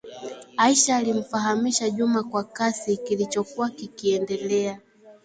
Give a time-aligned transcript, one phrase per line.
[0.57, 4.79] Aisha alimfahamisha Juma kwa kasi kilichokuwa kikiendelea